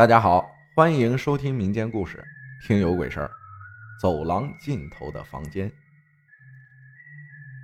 [0.00, 2.24] 大家好，欢迎收听民间故事
[2.66, 3.26] 《听有鬼事儿》。
[4.00, 5.70] 走廊尽头的房间，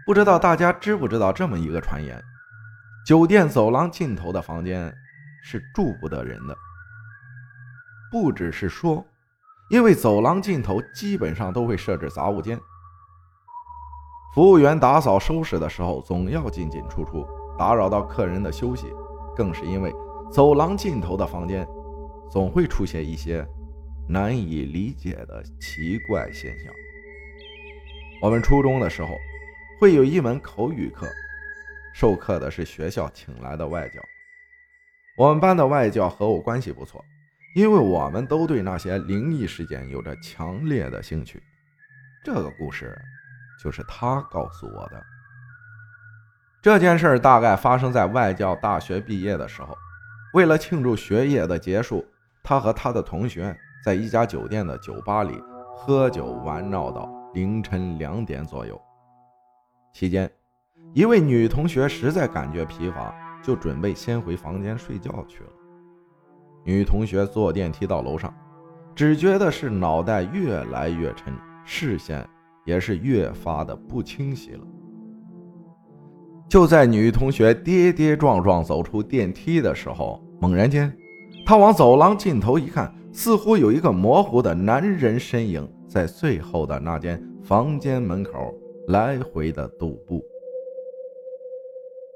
[0.04, 2.22] 不知道大家知不知道这么一个传言：
[3.06, 4.94] 酒店走廊尽头的房间
[5.42, 6.54] 是住不得人的。
[8.12, 9.02] 不只是说，
[9.70, 12.60] 因为走廊尽头基本上都会设置杂物间，
[14.34, 17.26] 服务员打扫收拾的时候总要进进出出，
[17.58, 18.92] 打扰到客人的休息。
[19.34, 19.90] 更是因为
[20.30, 21.66] 走廊尽头的房间。
[22.30, 23.46] 总会出现一些
[24.08, 26.72] 难以理解的奇怪现象。
[28.22, 29.16] 我们初中的时候
[29.78, 31.06] 会有一门口语课，
[31.94, 34.00] 授课的是学校请来的外教。
[35.18, 37.02] 我们班的外教和我关系不错，
[37.54, 41.42] 因为我们都对那些灵异事件有着强烈的兴趣。
[42.24, 42.96] 这个故事
[43.62, 45.02] 就是他告诉我的。
[46.62, 49.76] 这件事大概发生在外教大学毕业的时候，
[50.34, 52.04] 为了庆祝学业的结束。
[52.48, 53.52] 他和他的同学
[53.84, 55.34] 在一家酒店的酒吧里
[55.74, 58.80] 喝酒玩闹到凌晨两点左右。
[59.92, 60.30] 期间，
[60.94, 65.50] 一位女同学实在感觉疲乏，就准备先回房间睡觉去了。
[66.64, 68.32] 女同学坐电梯到楼上，
[68.94, 72.24] 只觉得是脑袋越来越沉，视线
[72.64, 74.64] 也是越发的不清晰了。
[76.48, 80.96] 就在女同学跌跌撞撞走出电梯的时候，猛然间。
[81.46, 88.52] 他往走廊尽头一看，似乎有一个模糊的男人身影在最后的那间房间门口
[88.88, 90.20] 来回的踱步。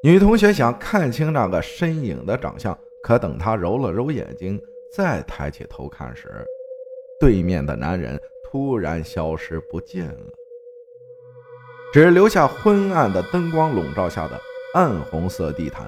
[0.03, 4.61] 女同学想看清那个身影的长相，可等她揉了揉眼睛，
[4.97, 6.45] 再抬起头看时，
[7.21, 8.21] 对面的男人
[8.51, 10.33] 突然消失不见了，
[11.93, 14.37] 只留下昏暗的灯光笼罩下的
[14.75, 15.87] 暗红色地毯。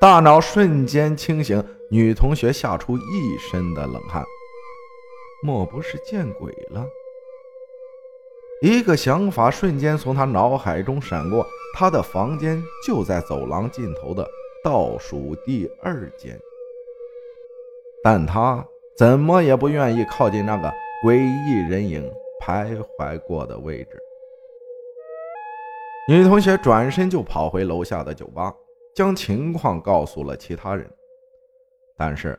[0.00, 4.24] 大脑瞬间清醒，女同学吓出一身的冷汗。
[5.42, 6.86] 莫不是见鬼了？
[8.62, 11.46] 一个想法瞬间从她脑海中闪过，
[11.76, 14.26] 她的房间就在走廊尽头的
[14.64, 16.40] 倒数第二间。
[18.02, 20.72] 但她怎么也不愿意靠近那个
[21.04, 22.10] 诡异人影
[22.42, 23.98] 徘徊过的位置。
[26.08, 28.50] 女同学转身就跑回楼下的酒吧。
[29.00, 30.86] 将情况告诉了其他人，
[31.96, 32.38] 但是，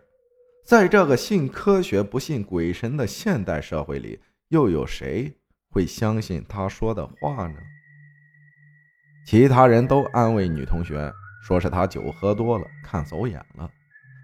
[0.63, 5.35] 在这个信科学不信鬼神的现代社会里，又有谁
[5.71, 7.55] 会相信他说的话呢？
[9.25, 11.11] 其他人都安慰女同学，
[11.43, 13.67] 说是她酒喝多了，看走眼了，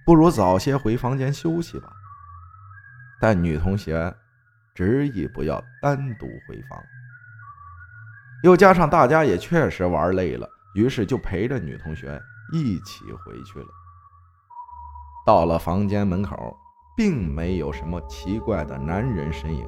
[0.05, 1.91] 不如早些回房间休息吧。
[3.19, 4.13] 但女同学
[4.75, 6.79] 执意不要单独回房，
[8.43, 10.47] 又加上大家也确实玩累了。
[10.77, 12.21] 于是就陪着女同学
[12.53, 13.65] 一起回去了。
[15.25, 16.55] 到了房间门口，
[16.95, 19.67] 并没有什么奇怪的男人身影，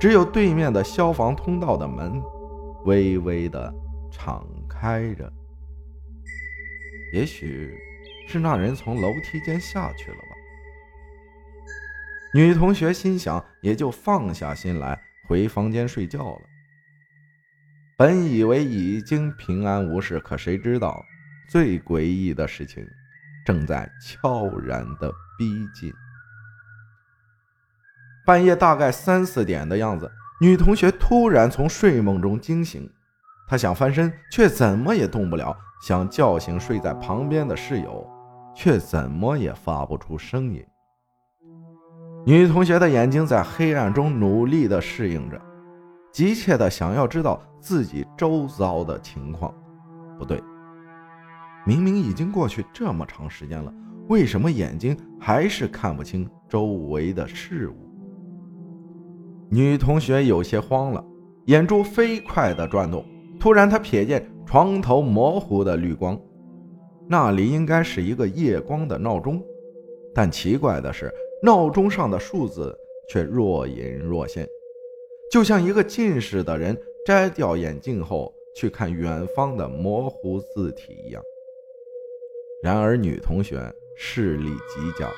[0.00, 2.22] 只有对面的消防通道的门
[2.86, 3.70] 微微的
[4.10, 5.30] 敞开着。
[7.12, 7.76] 也许
[8.26, 10.36] 是那人从楼梯间下去了吧。
[12.32, 14.98] 女同学心想，也就放下心来
[15.28, 16.42] 回房间睡觉了。
[18.00, 21.04] 本以为已经平安无事，可谁知道，
[21.50, 22.82] 最诡异的事情
[23.44, 25.92] 正在悄然的逼近。
[28.24, 32.90] 半夜大概三四点的样子，女同学突然从睡梦中惊醒，
[33.46, 38.08] 她想翻身，却怎么也动不了；想叫醒睡在旁边的室友，
[38.56, 40.64] 却怎么也发不出声音。
[42.24, 45.38] 女同学的眼睛在黑暗中努力地适应着。
[46.10, 49.54] 急切的想要知道自己周遭的情况，
[50.18, 50.42] 不对，
[51.66, 53.72] 明明已经过去这么长时间了，
[54.08, 57.74] 为什么眼睛还是看不清周围的事物？
[59.50, 61.04] 女同学有些慌了，
[61.46, 63.04] 眼珠飞快的转动。
[63.38, 66.20] 突然，她瞥见床头模糊的绿光，
[67.08, 69.42] 那里应该是一个夜光的闹钟，
[70.14, 71.12] 但奇怪的是，
[71.42, 72.76] 闹钟上的数字
[73.08, 74.46] 却若隐若现。
[75.32, 76.76] 就像一个近视的人
[77.06, 81.22] 摘掉眼镜后去看远方的模糊字体一样。
[82.62, 83.60] 然而，女同学
[83.96, 85.10] 视力极佳，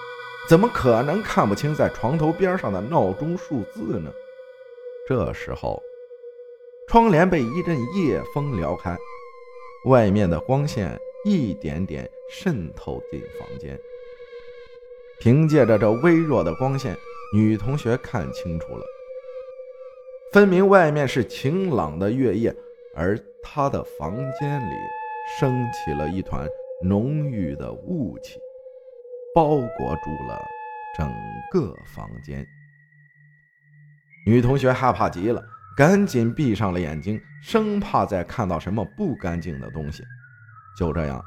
[0.49, 4.13] 怎么可能看不清在床头边上的闹钟数字呢？
[5.09, 5.83] 这时候，
[6.89, 8.97] 窗帘被一阵夜风撩开，
[9.87, 13.77] 外面的光线一点点渗透进房间。
[15.19, 16.97] 凭借着这微弱的光线，
[17.35, 18.85] 女同学看清楚了。
[20.33, 22.55] 分明外面是晴朗的月夜，
[22.97, 24.75] 而他的房间里
[25.39, 26.49] 升起了一团
[26.83, 28.39] 浓郁的雾气，
[29.35, 30.43] 包裹住了
[30.97, 31.07] 整
[31.51, 32.47] 个房间。
[34.27, 35.45] 女同学害怕极了，
[35.77, 40.03] 赶紧闭上了眼睛，生怕再看到什么不干净的东西。
[40.79, 41.23] 就这样，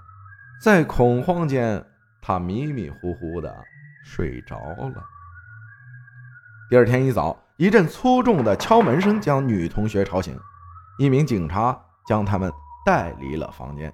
[0.63, 1.86] 在恐慌间，
[2.24, 3.56] 她迷迷糊糊的
[4.04, 5.04] 睡着了。
[6.72, 10.38] 第二天一早，一阵粗重的敲门声将女同学吵醒，
[11.00, 12.52] 一名警察将他们
[12.86, 13.90] 带离了房间。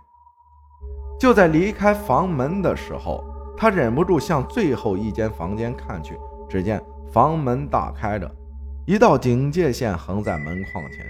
[1.20, 3.24] 就在离开房门的时候，
[3.56, 6.18] 他忍不住向最后一间房间看去，
[6.50, 6.82] 只见
[7.14, 8.36] 房门大开着。
[8.88, 11.06] 一道警戒线横在门框前，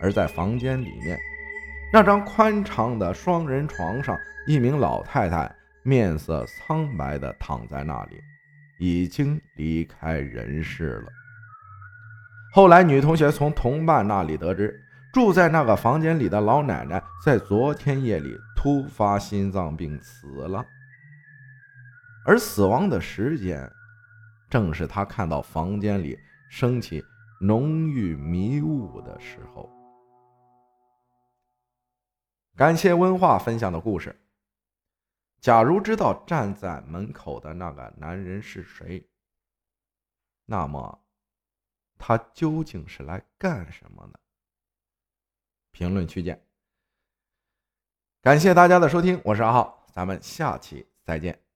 [0.00, 1.18] 而在房间里面，
[1.92, 4.16] 那张宽敞的双人床上，
[4.46, 8.18] 一名老太太面色苍白地躺在那里，
[8.80, 11.08] 已经离开人世了。
[12.52, 20.64] 后来，女同学从同伴那里得知，住在那个房间里的老奶奶在昨天夜里突发心脏病死了，
[22.24, 23.70] 而死亡的时间，
[24.48, 26.18] 正是她看到房间里。
[26.50, 27.04] 升起
[27.42, 29.70] 浓郁迷雾的时候，
[32.56, 34.18] 感谢温化分享的故事。
[35.42, 39.06] 假如知道站在门口的那个男人是谁，
[40.46, 40.98] 那么
[41.98, 44.20] 他究竟是来干什么的？
[45.70, 46.42] 评论区见。
[48.22, 51.47] 感谢大家的收听，我是阿浩，咱们下期再见。